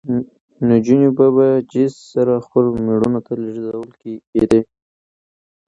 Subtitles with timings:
[0.69, 4.61] نجونې به په جېز سره خپلو مېړونو ته لېږل کېدې.